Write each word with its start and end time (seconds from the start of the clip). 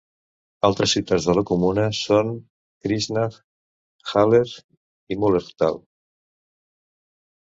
Altres 0.69 0.93
ciutats 0.95 1.25
de 1.29 1.33
la 1.39 1.43
comuna 1.49 1.83
són 1.97 2.31
Christnach, 2.87 3.37
Haller 4.15 4.43
i 4.49 5.19
Mullerthal. 5.25 5.79